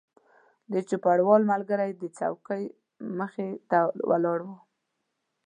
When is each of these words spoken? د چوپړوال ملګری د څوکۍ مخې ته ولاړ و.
د 0.71 0.73
چوپړوال 0.89 1.41
ملګری 1.51 1.91
د 2.01 2.03
څوکۍ 2.17 2.63
مخې 3.19 3.49
ته 3.69 3.79
ولاړ 4.09 4.39
و. 4.47 4.49